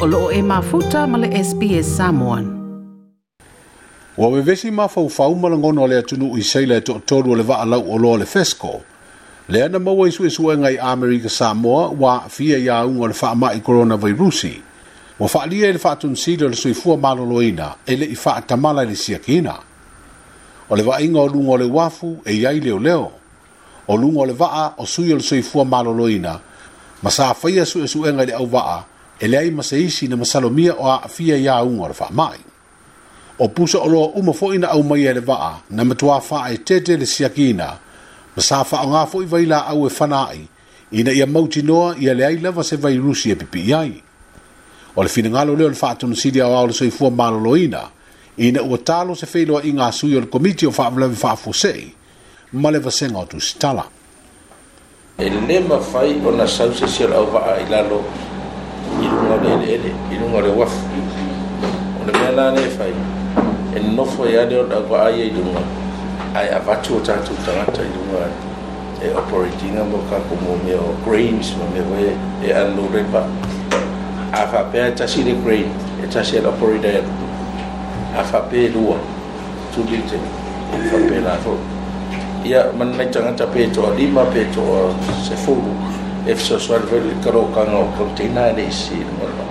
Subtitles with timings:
[0.00, 2.46] o loo e mafuta ma le SPS Samoan.
[4.16, 7.44] Ua wevesi ma fau fau ma langono le atunu i seile e toko toru le
[7.48, 8.80] vaa lau o loo le fesko.
[9.48, 13.34] Le ana maua isu isu e ngai Amerika Samoa wa fia ya unwa le faa
[13.34, 14.54] mai coronavirusi.
[15.20, 18.40] Ua faa lia e le faa tun sida le suifua maloloina e le i faa
[18.40, 19.54] tamala le siakina.
[20.70, 23.10] O le vaa inga o lungo le wafu e yai leo leo.
[23.88, 26.40] O lungo le vaa o suyo le suifua maloloina.
[27.02, 28.84] Masa faya su isu e ngai le au vaa
[29.22, 32.40] e le ai masaisi na masalomia o aafia ia uga o le faamaʻi
[33.38, 37.04] o puso o loa uma foʻi na aumaia e le vaa na matuā faaetete le
[37.06, 37.66] siakina
[38.36, 40.48] ma sa faaaogā foʻi vai laau e fana ai
[40.96, 43.92] ina ia mautinoa ia le ai lava se vairusi e pipii ai
[44.96, 47.84] o le finagalo lea o le faatonosili aoa o le soifua maloloina
[48.36, 51.88] ina ua talo se feiloaʻiga asui o le komiti o faavelave faafuaseʻi
[52.52, 53.84] ma le vasega o tusitala
[55.18, 58.00] e lema fai ona sausesi o le au vaa i lalo
[59.30, 60.72] ɔde ele ele inu ɔde waf
[62.02, 63.00] ɔde mɛ la ne fa yi
[63.78, 65.54] enɔfo ya de ɔda gba ayɛ idumɔ
[66.34, 68.18] ayɛ ava tso ta tso ta na ta idumɔ
[69.04, 72.52] ɛ ɔpɔrɔdzi ŋa bɔ ka ko mo mi ɔ grains mo e mi wɔ yɛ
[72.52, 73.22] ɛ alo de ba
[74.32, 75.70] afa pɛ ɛtasi de grain
[76.02, 77.02] ɛtasi e ɛlɛ ɔpɔrɔ da yɛ
[78.18, 78.96] afa pɛ ɛlu
[79.72, 80.18] tu bi tɛ
[80.74, 81.54] afa pɛ la fo
[82.44, 84.90] ya mɛ ne tsa ta pɛ tɔ lima pɛ tɔ
[85.22, 85.54] sɛfo.
[86.24, 89.44] e fa soal fa le karo kanga o kontena le isi le mo lo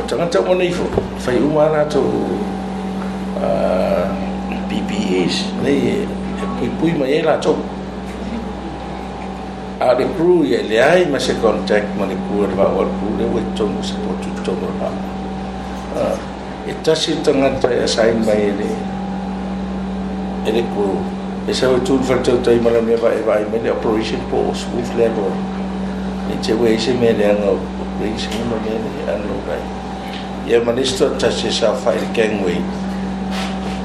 [0.00, 0.84] o tanga tau mo neifo
[1.16, 1.40] fa i
[6.58, 7.56] pui pui mai e la tau
[9.78, 12.82] a le pru i le ai ma se contact ma le pru e va o
[12.84, 16.10] le pru le we tau mo se po tu tau mo la
[16.66, 18.12] e tasi tanga tai asai
[23.72, 25.47] operation post with smooth
[26.28, 27.56] ini te wei se me le anga o
[27.96, 32.04] kui se me me ni anga o kai ia manisto ta se sa fai le
[32.12, 32.60] keng wei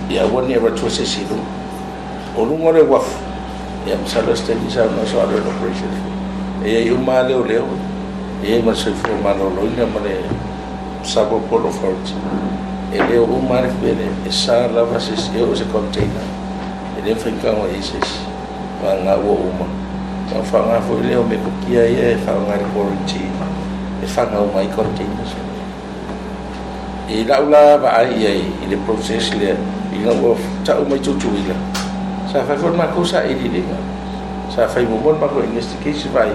[0.09, 1.39] ia wani ewa tua se sidu
[2.35, 3.07] o lungo re waf
[3.87, 5.93] ia msala steli sa anga so adon operation
[6.67, 6.83] ia
[7.31, 7.63] leo leo
[8.43, 10.19] ia ma se fuo ma lo lo ina le
[11.01, 12.13] sabo polo forti
[12.91, 13.71] e leo u ma le
[14.27, 15.63] e sa lava se se eo se
[17.05, 18.19] leo fin kama isis
[18.83, 19.82] ma nga ua umano
[20.41, 23.29] faaga foi lea o mepokia ia e faaogale quarantine
[24.01, 25.37] e faagaumai quarantine so
[27.13, 29.53] i laula vaai iai i le process lea
[29.93, 30.33] i gaua
[30.65, 31.53] taʻu mai tutuila
[32.31, 33.77] sa faifona makou saʻililiga
[34.49, 36.31] sa fai momo le makou investigation vai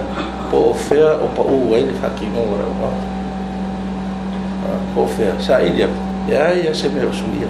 [0.51, 2.91] po ofea o paū ai le faakigoga leua
[4.93, 7.49] po ofea saʻili aku ea ia se mea o suia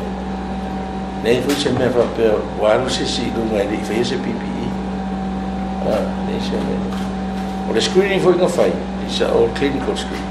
[1.24, 4.59] nei foi se mea faapea ualu se siiluga i leʻi faia se pipia
[5.90, 5.98] Não,
[6.32, 6.78] deixa eu ver.
[7.74, 8.72] the screening foi que não faz.
[9.08, 10.28] is é eh, old clinical screening.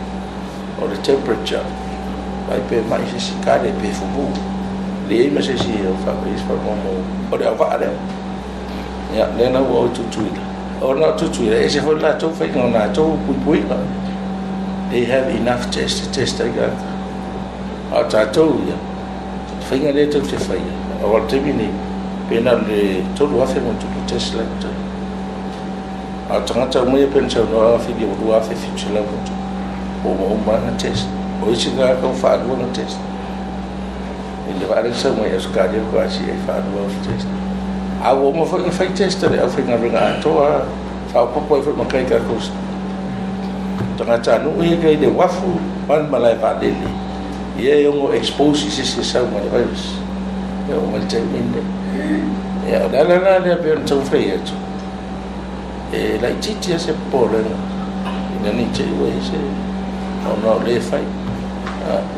[0.79, 1.59] the temperature.
[2.53, 4.09] is per my esse cara é for
[5.09, 6.45] Lei The esse eu faço isso
[9.13, 9.91] Yeah, como olha vale.
[9.91, 10.41] to lena
[10.81, 13.67] Or not to Ora tudo, esse foi lá tu foi não lá tu pui pui
[14.93, 16.73] They have enough tests to test I got.
[17.93, 18.73] Ah, tá tudo.
[19.69, 20.63] Finger letter to fire.
[21.05, 21.69] Agora terminei.
[22.31, 24.73] Pena de todo o afeto que test like that.
[26.28, 29.33] orang atagata umai apena saunoaga filiaulua afefitusalau atu
[30.05, 31.09] oumauma test
[31.43, 33.00] o isi ga kau faalua ga test
[34.50, 37.25] i le faalagi saumai ausakalia kasi ai faalua o test
[38.05, 40.67] au ouma foi ga fai test ale au faigaruega atoa
[41.12, 42.53] faaopapo fikir foi makai kos.
[43.97, 45.56] Tengah cakap ni kai le wafu
[45.88, 46.88] pan malemalae faalele
[47.56, 49.97] ia e ogo expose sese sauma le virus
[50.69, 51.65] ia ouma le taimine
[52.69, 54.68] ia dah le alalale pe ona taufai tu.
[55.91, 57.41] e la titi se pole
[58.44, 59.38] na ni te we se
[60.28, 61.03] ona le fai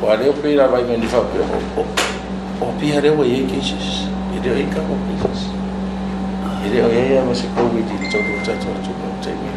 [0.03, 1.85] wa le opira vai me ni fa pe o
[2.63, 4.81] o pire we ye kisis e de ai ka
[5.21, 5.53] kisis
[6.67, 9.31] e de ai ai mo se ko mi di to to to to no te
[9.31, 9.49] mi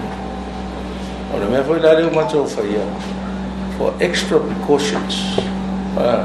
[1.34, 2.86] ona me foi la le ma to fa ya
[3.78, 5.42] for extra precautions
[5.98, 6.22] ah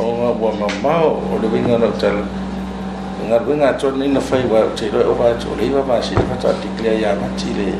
[0.00, 2.24] ona wa ma ma o le vinga na tal
[3.26, 5.98] ngar we nga chon ni na fai wa che ro wa cho le wa ma
[6.00, 7.74] si fa ta ti kle ya ma chi le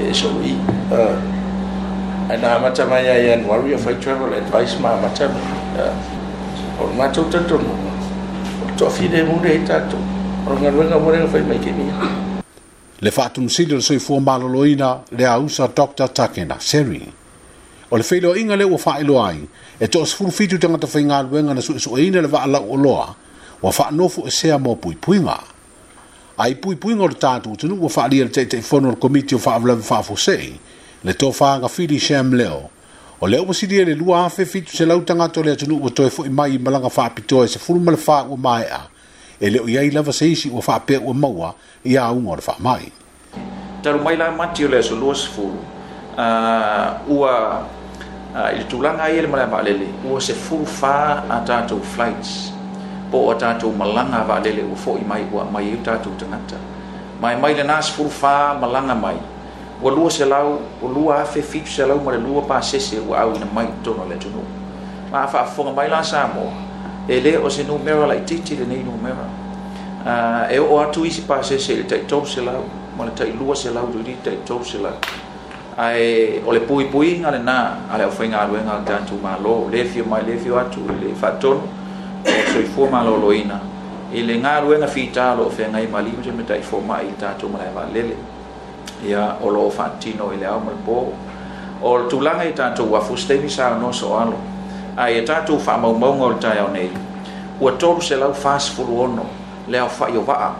[0.00, 0.56] e so i
[0.88, 5.08] uh ana ma cha ma ya yan wa ri fa travel advice ờ, ma ma
[5.12, 7.76] cha uh or ma cho ta to no
[8.76, 9.96] to fi de mu de ta to
[10.48, 11.84] or ngar we nga mo re fa mai ke ni
[13.02, 17.04] le faatunusili o le soifua maloloina le ausa dr takena seri
[17.92, 19.44] o le feiloaʻiga lea ua faailoa ai
[19.76, 23.20] e toʻasefulufitu tagata faigaluega na suʻesuʻeina le vaalau oloa
[23.62, 25.38] wa fa no fu e se mo pui pui nga
[26.36, 29.38] ai pui pui ngor ta tu tu wa fa li te te fon or committee
[29.38, 30.36] fa vla fa fu se
[31.04, 32.70] le to fa nga fi di sham leo
[33.20, 35.66] o leo si di e le lua fe fi se la utanga to le tu
[35.68, 38.82] no to fo mai malanga fa pito se fu mal fa u mai a
[39.38, 41.54] e le ia ila va se si wa fa pe u mo wa
[41.84, 42.90] ia u ngor fa mai
[43.82, 45.48] taru mai la mati le so lua se fu
[46.18, 47.62] a ah, ua
[48.34, 49.78] ah, i tulanga ai e le mala ba le
[50.10, 51.62] ua se fu fa ata
[51.94, 52.51] flights
[53.12, 56.56] po o tatou malaga vaalele ua foʻi mai ua amai ai o tatou tagata
[57.20, 58.32] mae mai lenā sefulufā
[58.62, 59.14] malaga mai
[59.82, 60.46] ua lua selau
[60.82, 64.46] ua lua afe fitu selau ma le lua pasese ua auina mai totona le atunuu
[65.12, 66.50] ma faafofoga mai la sa moa
[67.16, 71.84] e lē o se numera laʻitiiti lenei numera e oo atu isi pasese i le
[71.92, 72.64] taʻitolu selau
[72.96, 74.96] ma le taʻilua selau lili taʻitolu selau
[75.84, 77.58] ae o le puipuiga lenā
[77.92, 81.81] a le ʻaufaigaluega o le tatou mālō lefio mai lefio atu i le faatonu
[82.52, 83.56] soifua malōlōina
[84.12, 88.16] i le galuega fita loo feagai malima te mataʻifo maʻi i le tatou malae valele
[89.08, 90.98] ia o loo faatino i le ao ma le pō
[91.90, 94.36] o le tulaga i tatou afu se taimi soalo
[94.96, 96.90] a tatou faamaumauga o le taeao nei
[97.60, 99.24] ua tolu selau fasefuluono
[99.68, 100.52] le ao faaiovaa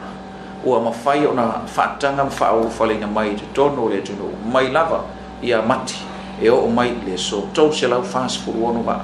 [0.65, 5.05] ua mafai ona faataga ma faaolufaleina mai i totonu o le atunuu mai lava
[5.43, 5.97] ia mati
[6.41, 9.01] e oo mai i le so tolu selau fasefuluono vaa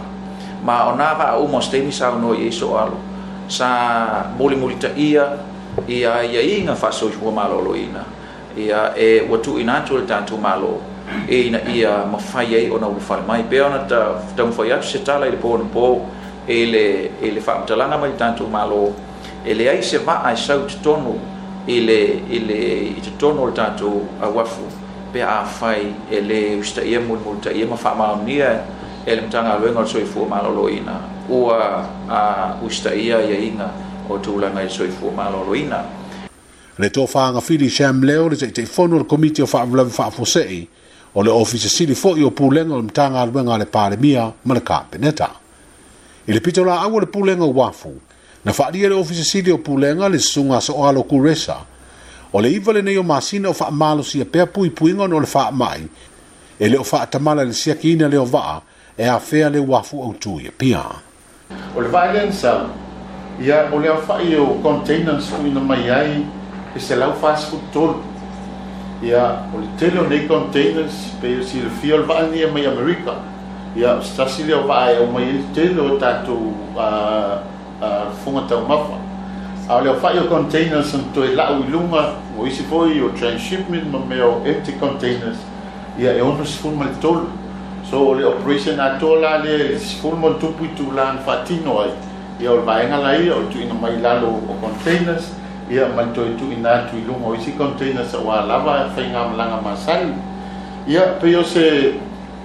[0.62, 2.99] ma ona va o mo stemi sa no ye so alo
[3.49, 5.38] sa boli ta ia
[5.87, 8.02] ia ia inga fa so ho malo lo ina
[8.56, 10.81] ia e watu ina tu tantu malo
[11.31, 14.87] e ina ia mafai ai ona u fai mai pe ona ta tam fai atu
[14.87, 16.02] se tala ile po po
[16.49, 18.93] ele ele fa lana mai tantu malo
[19.46, 21.14] ele ai se va ai sau tonu
[21.69, 22.58] ele ele
[22.99, 24.66] i tonu o tantu awafu
[25.12, 27.94] pe a fai ele usta ia multa ia mafa
[29.06, 30.71] ele mtanga lo ngol soi fu malo lo
[31.29, 33.71] ua a usta ia ia inga
[34.09, 35.55] o tu la ngai soi fu malo lo
[36.81, 39.83] le to fa nga fili sham leo le te fonu le komiti o fa vla
[41.15, 44.62] o le ofisi sili fo io pu lenga o mtanga lo ngale pare neta mal
[44.62, 45.31] kapeneta
[46.27, 47.21] ele pitola awo le pu
[47.55, 47.94] wafu
[48.44, 51.65] na fa le ofisi sili o pu lenga le sunga so alo kuresa
[52.33, 55.89] o le iva lenei o masina o faamalosia pea puipuiga ona e o le faamai
[56.61, 58.61] e lē o faatamala i le siakiina leo vaa
[58.99, 60.83] e a fea le wafu au tu ia pia.
[61.77, 62.67] O le vai lan sa,
[63.41, 66.27] ia o le awha i o containers fu ina mai ai,
[66.75, 67.95] e se lau fast food tol.
[69.03, 72.45] Ia o le tele o nei containers, pe si le fia o le vai ni
[72.53, 73.15] mai Amerika,
[73.77, 78.67] ia o stasi le o vai o mai le tele o tatu a funga tau
[78.67, 78.99] mafa.
[79.69, 82.65] A o le awha i o containers an to e lau i lunga, o isi
[82.65, 85.39] foi o transshipment ma me o empty containers,
[85.97, 87.47] ia e onus fu mai tolu
[87.90, 91.90] so le operation atola le school mo tupu tu lan fatino ai
[92.38, 95.32] ia ol vaenga la ia ol tu ina mai lalo o containers
[95.73, 99.61] ia mai to tu ina tu lu mo isi containers wa lava fa inga mlanga
[99.64, 100.05] masal
[100.87, 101.94] ia pe yo se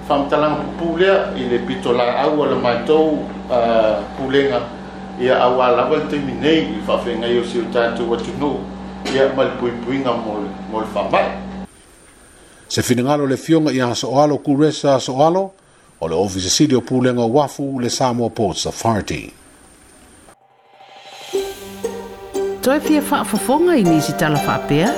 [0.07, 3.18] fam talang pule i le pitola au ol mai to
[3.51, 4.62] a pulenga
[5.19, 7.60] ia awa lava te minei fa fenga yo si
[7.98, 8.60] tu watu no
[9.13, 11.43] ia mal pui pui nga mol mol fa mai
[12.74, 15.52] se finagalo le fioga i asoalo kuresa asoalo
[16.02, 19.30] o le ofisi sili o pulega uafu le samoa ports authority
[22.62, 24.90] toe fia faafofoga i nisi talafaapea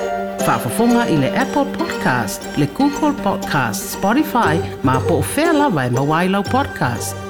[0.46, 5.90] faafofoga i le apple podcast le google podcast spotify ma po o fea lava e
[5.90, 7.25] mauailau podcast